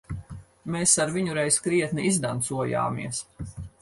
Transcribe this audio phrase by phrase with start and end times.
[0.75, 3.21] Mēs ar viņu reiz krietni izdancojāmies.